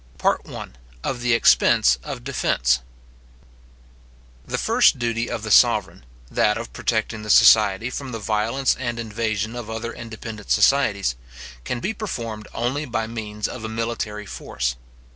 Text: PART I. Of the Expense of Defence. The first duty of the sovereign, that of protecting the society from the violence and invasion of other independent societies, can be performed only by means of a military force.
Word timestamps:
PART 0.17 0.41
I. 0.49 0.69
Of 1.03 1.21
the 1.21 1.33
Expense 1.35 1.99
of 2.01 2.23
Defence. 2.23 2.79
The 4.47 4.57
first 4.57 4.97
duty 4.97 5.29
of 5.29 5.43
the 5.43 5.51
sovereign, 5.51 6.05
that 6.31 6.57
of 6.57 6.73
protecting 6.73 7.21
the 7.21 7.29
society 7.29 7.91
from 7.91 8.11
the 8.11 8.17
violence 8.17 8.75
and 8.79 8.99
invasion 8.99 9.55
of 9.55 9.69
other 9.69 9.93
independent 9.93 10.49
societies, 10.49 11.15
can 11.65 11.79
be 11.79 11.93
performed 11.93 12.47
only 12.51 12.85
by 12.85 13.05
means 13.05 13.47
of 13.47 13.63
a 13.63 13.69
military 13.69 14.25
force. 14.25 14.75